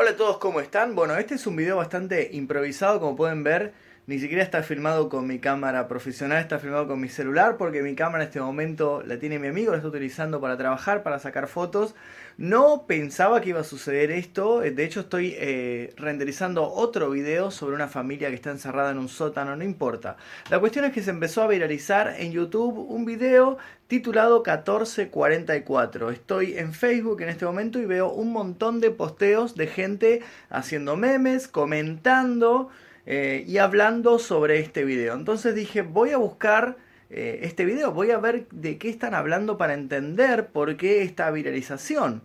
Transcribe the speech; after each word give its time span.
Hola 0.00 0.10
a 0.10 0.16
todos, 0.16 0.38
¿cómo 0.38 0.60
están? 0.60 0.94
Bueno, 0.94 1.16
este 1.16 1.34
es 1.34 1.44
un 1.48 1.56
video 1.56 1.78
bastante 1.78 2.30
improvisado, 2.32 3.00
como 3.00 3.16
pueden 3.16 3.42
ver. 3.42 3.74
Ni 4.08 4.18
siquiera 4.18 4.42
está 4.42 4.62
filmado 4.62 5.10
con 5.10 5.26
mi 5.26 5.38
cámara 5.38 5.86
profesional, 5.86 6.40
está 6.40 6.58
filmado 6.58 6.88
con 6.88 6.98
mi 6.98 7.10
celular 7.10 7.58
porque 7.58 7.82
mi 7.82 7.94
cámara 7.94 8.24
en 8.24 8.28
este 8.28 8.40
momento 8.40 9.02
la 9.04 9.18
tiene 9.18 9.38
mi 9.38 9.48
amigo, 9.48 9.72
la 9.72 9.76
está 9.76 9.88
utilizando 9.88 10.40
para 10.40 10.56
trabajar, 10.56 11.02
para 11.02 11.18
sacar 11.18 11.46
fotos. 11.46 11.94
No 12.38 12.86
pensaba 12.86 13.42
que 13.42 13.50
iba 13.50 13.60
a 13.60 13.64
suceder 13.64 14.10
esto, 14.10 14.60
de 14.60 14.82
hecho 14.82 15.00
estoy 15.00 15.34
eh, 15.36 15.92
renderizando 15.98 16.72
otro 16.72 17.10
video 17.10 17.50
sobre 17.50 17.74
una 17.74 17.86
familia 17.86 18.30
que 18.30 18.36
está 18.36 18.50
encerrada 18.50 18.92
en 18.92 18.98
un 18.98 19.10
sótano, 19.10 19.54
no 19.56 19.62
importa. 19.62 20.16
La 20.48 20.58
cuestión 20.58 20.86
es 20.86 20.94
que 20.94 21.02
se 21.02 21.10
empezó 21.10 21.42
a 21.42 21.46
viralizar 21.46 22.14
en 22.16 22.32
YouTube 22.32 22.78
un 22.88 23.04
video 23.04 23.58
titulado 23.88 24.38
1444. 24.38 26.10
Estoy 26.10 26.56
en 26.56 26.72
Facebook 26.72 27.20
en 27.20 27.28
este 27.28 27.44
momento 27.44 27.78
y 27.78 27.84
veo 27.84 28.10
un 28.10 28.32
montón 28.32 28.80
de 28.80 28.90
posteos 28.90 29.54
de 29.54 29.66
gente 29.66 30.22
haciendo 30.48 30.96
memes, 30.96 31.46
comentando 31.46 32.70
eh, 33.10 33.42
y 33.46 33.56
hablando 33.56 34.18
sobre 34.18 34.58
este 34.58 34.84
video. 34.84 35.14
Entonces 35.14 35.54
dije, 35.54 35.80
voy 35.80 36.10
a 36.10 36.18
buscar 36.18 36.76
eh, 37.08 37.40
este 37.44 37.64
video, 37.64 37.90
voy 37.90 38.10
a 38.10 38.18
ver 38.18 38.46
de 38.50 38.76
qué 38.76 38.90
están 38.90 39.14
hablando 39.14 39.56
para 39.56 39.72
entender 39.72 40.48
por 40.48 40.76
qué 40.76 41.00
esta 41.00 41.30
viralización. 41.30 42.20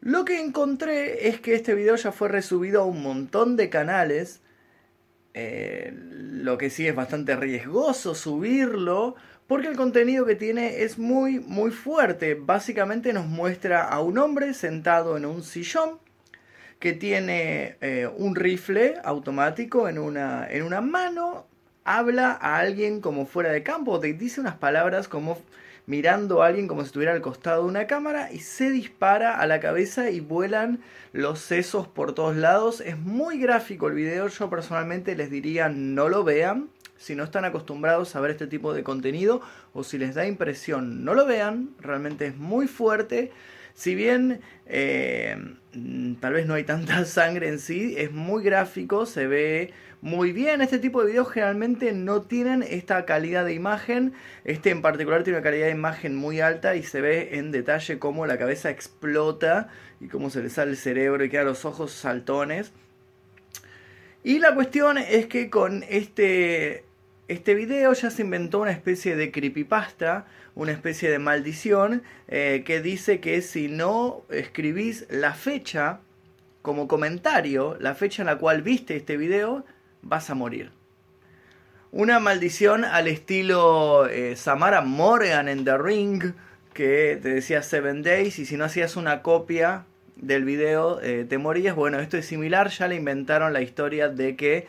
Lo 0.00 0.24
que 0.24 0.40
encontré 0.40 1.28
es 1.28 1.40
que 1.40 1.54
este 1.54 1.76
video 1.76 1.94
ya 1.94 2.10
fue 2.10 2.28
resubido 2.28 2.82
a 2.82 2.86
un 2.86 3.04
montón 3.04 3.54
de 3.56 3.70
canales. 3.70 4.40
Eh, 5.34 5.94
lo 5.94 6.58
que 6.58 6.70
sí 6.70 6.88
es 6.88 6.96
bastante 6.96 7.36
riesgoso 7.36 8.16
subirlo 8.16 9.14
porque 9.46 9.68
el 9.68 9.76
contenido 9.76 10.26
que 10.26 10.34
tiene 10.34 10.82
es 10.82 10.98
muy 10.98 11.38
muy 11.38 11.70
fuerte. 11.70 12.34
Básicamente 12.34 13.12
nos 13.12 13.26
muestra 13.26 13.84
a 13.84 14.00
un 14.00 14.18
hombre 14.18 14.54
sentado 14.54 15.16
en 15.16 15.24
un 15.24 15.44
sillón 15.44 16.00
que 16.78 16.92
tiene 16.92 17.76
eh, 17.80 18.08
un 18.16 18.34
rifle 18.36 18.94
automático 19.04 19.88
en 19.88 19.98
una, 19.98 20.46
en 20.48 20.62
una 20.62 20.80
mano, 20.80 21.46
habla 21.84 22.32
a 22.40 22.58
alguien 22.58 23.00
como 23.00 23.26
fuera 23.26 23.50
de 23.50 23.62
campo, 23.62 23.98
dice 23.98 24.40
unas 24.40 24.56
palabras 24.56 25.08
como 25.08 25.38
mirando 25.88 26.42
a 26.42 26.48
alguien 26.48 26.68
como 26.68 26.82
si 26.82 26.88
estuviera 26.88 27.14
al 27.14 27.22
costado 27.22 27.62
de 27.62 27.68
una 27.70 27.86
cámara 27.86 28.30
y 28.30 28.40
se 28.40 28.70
dispara 28.70 29.40
a 29.40 29.46
la 29.46 29.58
cabeza 29.58 30.10
y 30.10 30.20
vuelan 30.20 30.80
los 31.12 31.40
sesos 31.40 31.88
por 31.88 32.14
todos 32.14 32.36
lados. 32.36 32.82
Es 32.82 32.98
muy 32.98 33.38
gráfico 33.38 33.88
el 33.88 33.94
video, 33.94 34.28
yo 34.28 34.50
personalmente 34.50 35.16
les 35.16 35.30
diría 35.30 35.70
no 35.70 36.10
lo 36.10 36.24
vean. 36.24 36.68
Si 36.98 37.14
no 37.14 37.24
están 37.24 37.46
acostumbrados 37.46 38.14
a 38.16 38.20
ver 38.20 38.32
este 38.32 38.46
tipo 38.46 38.74
de 38.74 38.82
contenido 38.82 39.40
o 39.72 39.82
si 39.82 39.96
les 39.96 40.14
da 40.14 40.26
impresión, 40.26 41.04
no 41.04 41.14
lo 41.14 41.24
vean. 41.24 41.70
Realmente 41.80 42.26
es 42.26 42.36
muy 42.36 42.66
fuerte. 42.66 43.32
Si 43.72 43.94
bien 43.94 44.40
eh, 44.66 45.36
tal 46.20 46.34
vez 46.34 46.46
no 46.46 46.54
hay 46.54 46.64
tanta 46.64 47.04
sangre 47.06 47.48
en 47.48 47.58
sí, 47.58 47.94
es 47.96 48.12
muy 48.12 48.42
gráfico, 48.42 49.06
se 49.06 49.26
ve 49.26 49.72
muy 50.00 50.32
bien. 50.32 50.60
Este 50.60 50.78
tipo 50.78 51.00
de 51.00 51.08
videos 51.08 51.30
generalmente 51.30 51.92
no 51.92 52.22
tienen 52.22 52.62
esta 52.62 53.04
calidad 53.04 53.44
de 53.44 53.54
imagen. 53.54 54.12
Este 54.44 54.70
en 54.70 54.82
particular 54.82 55.24
tiene 55.24 55.38
una 55.38 55.44
calidad 55.44 55.66
de 55.66 55.72
imagen 55.72 56.14
muy 56.14 56.40
alta 56.40 56.76
y 56.76 56.82
se 56.82 57.00
ve 57.00 57.30
en 57.38 57.50
detalle 57.50 57.98
cómo 57.98 58.26
la 58.26 58.38
cabeza 58.38 58.70
explota 58.70 59.68
y 60.00 60.08
cómo 60.08 60.30
se 60.30 60.42
le 60.42 60.50
sale 60.50 60.72
el 60.72 60.76
cerebro 60.76 61.24
y 61.24 61.30
queda 61.30 61.44
los 61.44 61.64
ojos 61.64 61.92
saltones. 61.92 62.72
Y 64.22 64.38
la 64.38 64.54
cuestión 64.54 64.98
es 64.98 65.26
que 65.26 65.50
con 65.50 65.84
este 65.88 66.84
este 67.28 67.54
video 67.54 67.92
ya 67.92 68.10
se 68.10 68.22
inventó 68.22 68.60
una 68.60 68.70
especie 68.70 69.14
de 69.14 69.30
creepypasta, 69.30 70.26
una 70.54 70.72
especie 70.72 71.10
de 71.10 71.18
maldición, 71.18 72.02
eh, 72.26 72.62
que 72.64 72.80
dice 72.80 73.20
que 73.20 73.42
si 73.42 73.68
no 73.68 74.24
escribís 74.30 75.06
la 75.10 75.34
fecha 75.34 76.00
como 76.68 76.86
comentario, 76.86 77.78
la 77.80 77.94
fecha 77.94 78.20
en 78.20 78.26
la 78.26 78.36
cual 78.36 78.60
viste 78.60 78.94
este 78.94 79.16
video, 79.16 79.64
vas 80.02 80.28
a 80.28 80.34
morir. 80.34 80.70
Una 81.92 82.20
maldición 82.20 82.84
al 82.84 83.08
estilo 83.08 84.06
eh, 84.06 84.36
Samara 84.36 84.82
Morgan 84.82 85.48
en 85.48 85.64
The 85.64 85.78
Ring, 85.78 86.34
que 86.74 87.18
te 87.22 87.30
decía 87.30 87.62
Seven 87.62 88.02
Days, 88.02 88.38
y 88.38 88.44
si 88.44 88.58
no 88.58 88.66
hacías 88.66 88.96
una 88.96 89.22
copia 89.22 89.86
del 90.16 90.44
video 90.44 91.00
eh, 91.00 91.24
te 91.26 91.38
morías. 91.38 91.74
Bueno, 91.74 92.00
esto 92.00 92.18
es 92.18 92.26
similar, 92.26 92.68
ya 92.68 92.86
le 92.86 92.96
inventaron 92.96 93.54
la 93.54 93.62
historia 93.62 94.10
de 94.10 94.36
que 94.36 94.66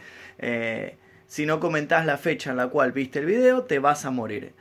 si 1.28 1.46
no 1.46 1.60
comentás 1.60 2.06
la 2.06 2.18
fecha 2.18 2.52
en 2.52 2.56
la 2.56 2.70
cual 2.70 2.94
viste 2.94 3.20
el 3.20 3.26
video, 3.26 3.64
te 3.64 3.80
vas 3.80 4.06
a 4.06 4.10
morir. 4.10 4.54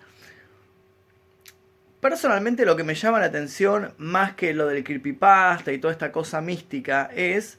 Personalmente 2.00 2.64
lo 2.64 2.76
que 2.76 2.84
me 2.84 2.94
llama 2.94 3.19
la 3.19 3.26
atención, 3.26 3.92
más 3.98 4.34
que 4.34 4.54
lo 4.54 4.69
del 4.69 4.84
creepypasta 4.84 5.72
y 5.72 5.78
toda 5.78 5.92
esta 5.92 6.12
cosa 6.12 6.41
mística, 6.41 7.10
es 7.12 7.59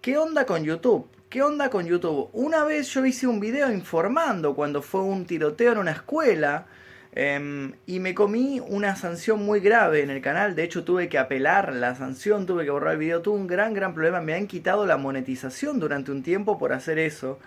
¿qué 0.00 0.18
onda 0.18 0.44
con 0.44 0.64
YouTube? 0.64 1.08
¿Qué 1.28 1.42
onda 1.42 1.70
con 1.70 1.86
YouTube? 1.86 2.30
Una 2.32 2.64
vez 2.64 2.92
yo 2.92 3.06
hice 3.06 3.28
un 3.28 3.38
video 3.38 3.70
informando 3.70 4.56
cuando 4.56 4.82
fue 4.82 5.02
un 5.02 5.24
tiroteo 5.24 5.70
en 5.70 5.78
una 5.78 5.92
escuela 5.92 6.66
em, 7.12 7.74
y 7.86 8.00
me 8.00 8.12
comí 8.12 8.58
una 8.58 8.96
sanción 8.96 9.44
muy 9.44 9.60
grave 9.60 10.02
en 10.02 10.10
el 10.10 10.20
canal. 10.20 10.56
De 10.56 10.64
hecho 10.64 10.82
tuve 10.82 11.08
que 11.08 11.18
apelar 11.18 11.72
la 11.72 11.94
sanción, 11.94 12.46
tuve 12.46 12.64
que 12.64 12.72
borrar 12.72 12.94
el 12.94 12.98
video. 12.98 13.22
Tuve 13.22 13.36
un 13.38 13.46
gran, 13.46 13.72
gran 13.72 13.94
problema. 13.94 14.20
Me 14.20 14.34
han 14.34 14.48
quitado 14.48 14.84
la 14.84 14.96
monetización 14.96 15.78
durante 15.78 16.10
un 16.10 16.24
tiempo 16.24 16.58
por 16.58 16.72
hacer 16.72 16.98
eso. 16.98 17.38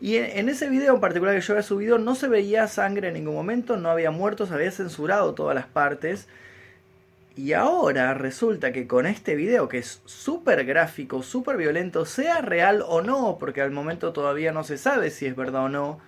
Y 0.00 0.16
en, 0.16 0.48
ese 0.48 0.68
video 0.68 0.94
en 0.94 1.00
particular 1.00 1.34
que 1.34 1.40
yo 1.40 1.54
había 1.54 1.62
subido 1.62 1.98
no 1.98 2.14
se 2.14 2.28
veía 2.28 2.68
sangre 2.68 3.08
en 3.08 3.14
ningún 3.14 3.34
momento, 3.34 3.76
no 3.76 3.90
había 3.90 4.10
muertos, 4.10 4.50
había 4.50 4.70
censurado 4.70 5.34
todas 5.34 5.54
las 5.54 5.66
partes. 5.66 6.28
Y 7.34 7.52
ahora 7.52 8.14
resulta 8.14 8.72
que 8.72 8.86
con 8.86 9.06
este 9.06 9.34
video 9.34 9.68
que 9.68 9.78
es 9.78 10.00
súper 10.04 10.64
gráfico, 10.64 11.22
súper 11.22 11.56
violento, 11.56 12.04
sea 12.04 12.40
real 12.40 12.82
o 12.86 13.02
no, 13.02 13.36
porque 13.38 13.62
al 13.62 13.70
momento 13.70 14.12
todavía 14.12 14.52
no 14.52 14.64
se 14.64 14.78
sabe 14.78 15.10
si 15.10 15.26
es 15.26 15.36
verdad 15.36 15.64
o 15.64 15.68
no, 15.68 15.98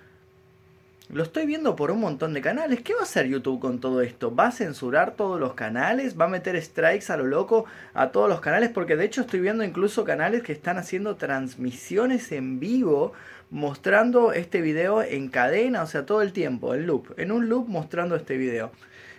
lo 1.11 1.23
estoy 1.23 1.47
viendo 1.47 1.75
por 1.75 1.91
un 1.91 2.01
montón 2.01 2.35
de 2.35 2.43
canales. 2.43 2.83
¿Qué 2.83 2.93
va 2.93 3.01
a 3.01 3.05
hacer 3.05 3.27
YouTube 3.27 3.61
con 3.61 3.81
todo 3.81 4.03
esto? 4.03 4.35
¿Va 4.35 4.49
a 4.49 4.53
censurar 4.53 5.15
todos 5.17 5.41
los 5.41 5.55
canales? 5.55 6.21
¿Va 6.21 6.27
a 6.27 6.29
meter 6.29 6.61
strikes 6.63 7.11
a 7.11 7.17
lo 7.17 7.27
loco 7.27 7.65
a 7.95 8.11
todos 8.11 8.29
los 8.29 8.41
canales? 8.41 8.69
Porque 8.69 8.97
de 8.97 9.07
hecho 9.07 9.23
estoy 9.23 9.41
viendo 9.41 9.65
incluso 9.65 10.05
canales 10.05 10.43
que 10.43 10.53
están 10.53 10.77
haciendo 10.77 11.17
transmisiones 11.17 12.31
en 12.33 12.61
vivo 12.61 13.15
mostrando 13.51 14.35
este 14.35 14.61
video 14.61 15.03
en 15.03 15.29
cadena, 15.29 15.83
o 15.83 15.87
sea, 15.87 16.05
todo 16.05 16.21
el 16.21 16.35
tiempo, 16.35 16.75
en 16.75 16.87
loop, 16.87 17.19
en 17.19 17.33
un 17.33 17.49
loop 17.49 17.69
mostrando 17.69 18.15
este 18.15 18.37
video. 18.37 18.71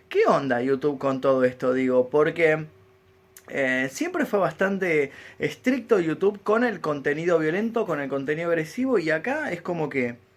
¿Qué 0.09 0.28
onda 0.28 0.61
YouTube 0.61 0.99
con 0.99 1.22
todo 1.22 1.44
esto? 1.44 1.73
Digo, 1.73 2.09
porque 2.09 2.67
eh, 3.47 3.89
siempre 3.91 4.28
fue 4.28 4.38
bastante 4.38 5.11
estricto 5.39 5.99
YouTube 5.99 6.39
con 6.44 6.63
el 6.63 6.81
contenido 6.81 7.39
violento, 7.39 7.88
con 7.88 7.99
el 7.99 8.09
contenido 8.09 8.49
agresivo 8.49 8.99
y 8.99 9.09
acá 9.09 9.51
es 9.51 9.63
como 9.63 9.89
que 9.89 10.28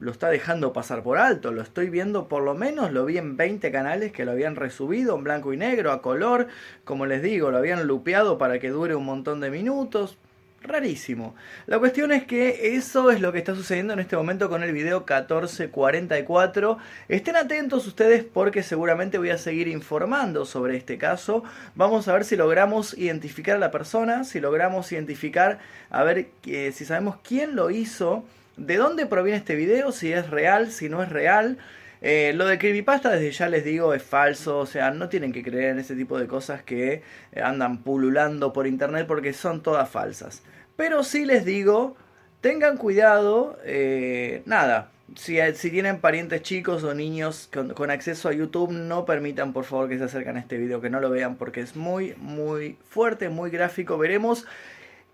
lo 0.00 0.10
está 0.10 0.30
dejando 0.30 0.72
pasar 0.72 1.02
por 1.02 1.18
alto. 1.18 1.52
Lo 1.52 1.62
estoy 1.62 1.90
viendo 1.90 2.26
por 2.26 2.42
lo 2.42 2.54
menos, 2.54 2.90
lo 2.92 3.04
vi 3.04 3.18
en 3.18 3.36
20 3.36 3.70
canales 3.70 4.12
que 4.12 4.24
lo 4.24 4.32
habían 4.32 4.56
resubido 4.56 5.14
en 5.14 5.24
blanco 5.24 5.52
y 5.52 5.58
negro, 5.58 5.92
a 5.92 6.02
color. 6.02 6.48
Como 6.84 7.06
les 7.06 7.22
digo, 7.22 7.50
lo 7.50 7.58
habían 7.58 7.86
lupeado 7.86 8.38
para 8.38 8.58
que 8.58 8.70
dure 8.70 8.94
un 8.94 9.04
montón 9.04 9.40
de 9.40 9.50
minutos. 9.50 10.18
Rarísimo. 10.62 11.34
La 11.66 11.78
cuestión 11.78 12.12
es 12.12 12.24
que 12.24 12.76
eso 12.76 13.10
es 13.10 13.22
lo 13.22 13.32
que 13.32 13.38
está 13.38 13.54
sucediendo 13.54 13.94
en 13.94 13.98
este 13.98 14.16
momento 14.16 14.50
con 14.50 14.62
el 14.62 14.72
video 14.72 15.00
1444. 15.00 16.76
Estén 17.08 17.36
atentos 17.36 17.86
ustedes 17.86 18.24
porque 18.24 18.62
seguramente 18.62 19.16
voy 19.16 19.30
a 19.30 19.38
seguir 19.38 19.68
informando 19.68 20.44
sobre 20.44 20.76
este 20.76 20.98
caso. 20.98 21.44
Vamos 21.76 22.08
a 22.08 22.12
ver 22.12 22.24
si 22.24 22.36
logramos 22.36 22.96
identificar 22.96 23.56
a 23.56 23.58
la 23.58 23.70
persona, 23.70 24.24
si 24.24 24.38
logramos 24.38 24.92
identificar, 24.92 25.60
a 25.88 26.04
ver 26.04 26.28
eh, 26.44 26.72
si 26.72 26.84
sabemos 26.84 27.16
quién 27.22 27.56
lo 27.56 27.70
hizo 27.70 28.24
de 28.60 28.76
dónde 28.76 29.06
proviene 29.06 29.38
este 29.38 29.54
video, 29.54 29.90
si 29.90 30.12
es 30.12 30.28
real, 30.30 30.70
si 30.70 30.88
no 30.88 31.02
es 31.02 31.08
real. 31.08 31.58
Eh, 32.02 32.32
lo 32.34 32.46
de 32.46 32.58
creepypasta 32.58 33.10
desde 33.10 33.30
ya 33.30 33.48
les 33.48 33.64
digo 33.64 33.92
es 33.92 34.02
falso, 34.02 34.58
o 34.58 34.66
sea, 34.66 34.90
no 34.90 35.08
tienen 35.08 35.32
que 35.32 35.42
creer 35.42 35.70
en 35.70 35.78
ese 35.78 35.94
tipo 35.94 36.18
de 36.18 36.26
cosas 36.26 36.62
que 36.62 37.02
eh, 37.32 37.42
andan 37.42 37.82
pululando 37.82 38.52
por 38.52 38.66
internet 38.66 39.06
porque 39.06 39.32
son 39.32 39.62
todas 39.62 39.88
falsas. 39.88 40.42
Pero 40.76 41.02
sí 41.02 41.24
les 41.26 41.44
digo, 41.44 41.96
tengan 42.40 42.76
cuidado, 42.76 43.58
eh, 43.64 44.42
nada, 44.46 44.90
si, 45.16 45.38
tienen 45.70 46.00
parientes 46.00 46.42
chicos 46.42 46.84
o 46.84 46.94
niños 46.94 47.50
con, 47.52 47.90
acceso 47.90 48.28
a 48.28 48.32
YouTube, 48.32 48.72
no 48.72 49.04
permitan 49.04 49.52
por 49.52 49.64
favor 49.64 49.88
que 49.88 49.98
se 49.98 50.04
acerquen 50.04 50.36
a 50.36 50.40
este 50.40 50.56
video, 50.56 50.80
que 50.80 50.90
no 50.90 51.00
lo 51.00 51.10
vean 51.10 51.36
porque 51.36 51.60
es 51.60 51.76
muy, 51.76 52.14
muy 52.16 52.78
fuerte, 52.88 53.28
muy 53.28 53.50
gráfico. 53.50 53.98
Veremos 53.98 54.46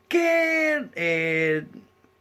que 0.08 1.66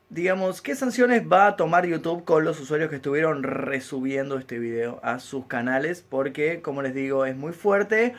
digamos, 0.10 0.62
¿qué 0.62 0.76
sanciones 0.76 1.24
va 1.30 1.48
a 1.48 1.56
tomar 1.56 1.86
YouTube 1.86 2.24
con 2.24 2.46
los 2.46 2.60
usuarios 2.60 2.90
que 2.90 2.98
estuvieron 2.98 3.44
resubiendo 3.44 4.38
este 4.38 4.60
video 4.60 5.00
a 5.04 5.20
sus 5.20 5.46
canales? 5.48 6.06
Porque, 6.08 6.62
como 6.62 6.82
les 6.82 6.94
digo, 6.94 7.26
es 7.26 7.36
muy 7.36 7.54
fuerte. 7.54 8.14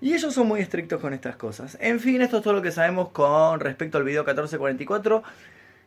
Y 0.00 0.14
ellos 0.14 0.34
son 0.34 0.48
muy 0.48 0.60
estrictos 0.60 1.00
con 1.00 1.14
estas 1.14 1.36
cosas. 1.36 1.78
En 1.80 2.00
fin, 2.00 2.22
esto 2.22 2.38
es 2.38 2.42
todo 2.42 2.54
lo 2.54 2.62
que 2.62 2.72
sabemos 2.72 3.08
con 3.10 3.60
respecto 3.60 3.98
al 3.98 4.04
video 4.04 4.22
1444. 4.22 5.22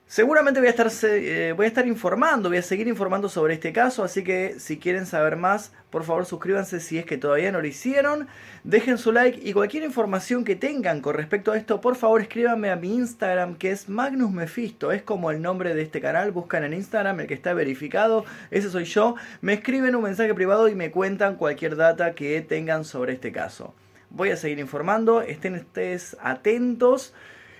Seguramente 0.09 0.62
voy 0.62 0.68
a, 0.68 0.69
estar, 0.69 0.89
eh, 1.04 1.54
voy 1.54 1.65
a 1.65 1.68
estar 1.68 1.86
informando, 1.86 2.48
voy 2.48 2.59
a 2.59 2.62
seguir 2.62 2.88
informando 2.88 3.27
sobre 3.27 3.56
este 3.56 3.74
caso, 3.74 4.06
así 4.06 4.24
que 4.24 4.56
si 4.57 4.77
quieren 4.77 5.06
saber 5.06 5.36
más, 5.36 5.74
por 5.89 6.06
favor 6.06 6.25
suscríbanse 6.25 6.80
si 6.80 6.98
es 6.98 7.06
que 7.06 7.18
todavía 7.18 7.51
no 7.51 7.59
lo 7.59 7.68
hicieron, 7.68 8.30
dejen 8.63 8.98
su 8.98 9.12
like 9.12 9.38
y 9.44 9.51
cualquier 9.51 9.83
información 9.83 10.45
que 10.45 10.56
tengan 10.56 11.01
con 11.01 11.13
respecto 11.13 11.51
a 11.51 11.57
esto, 11.57 11.81
por 11.81 11.98
favor 11.98 12.21
escríbanme 12.21 12.69
a 12.69 12.77
mi 12.77 12.95
Instagram 12.95 13.56
que 13.56 13.71
es 13.71 13.89
Magnus 13.89 14.31
Mephisto, 14.31 14.94
es 14.94 15.01
como 15.01 15.30
el 15.30 15.42
nombre 15.42 15.75
de 15.75 15.81
este 15.81 16.00
canal, 16.00 16.31
buscan 16.31 16.63
en 16.63 16.71
Instagram 16.71 17.19
el 17.19 17.27
que 17.27 17.33
está 17.33 17.54
verificado, 17.54 18.24
ese 18.50 18.69
soy 18.69 18.86
yo, 18.86 19.15
me 19.42 19.51
escriben 19.51 19.94
un 19.94 20.04
mensaje 20.04 20.33
privado 20.33 20.69
y 20.69 20.75
me 20.75 20.89
cuentan 20.89 21.36
cualquier 21.36 21.75
data 21.75 22.15
que 22.15 22.42
tengan 22.42 22.86
sobre 22.86 23.12
este 23.12 23.33
caso. 23.33 23.74
Voy 24.09 24.30
a 24.30 24.38
seguir 24.38 24.59
informando, 24.59 25.21
estén 25.21 25.56
ustedes 25.56 26.15
atentos. 26.21 27.13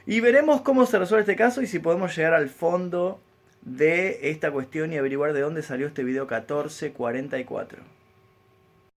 Y 0.10 0.22
veremos 0.22 0.62
cómo 0.62 0.86
se 0.86 0.98
resuelve 0.98 1.24
este 1.24 1.36
caso 1.36 1.62
y 1.62 1.68
si 1.68 1.80
podemos 1.80 2.16
llegar 2.16 2.34
al 2.34 2.48
fondo 2.48 3.20
de 3.62 4.32
esta 4.32 4.52
cuestión 4.52 4.94
y 4.94 4.98
averiguar 4.98 5.34
de 5.34 5.42
dónde 5.42 5.62
salió 5.62 5.88
este 5.88 6.06
video 6.06 6.24
1444. 6.24 7.97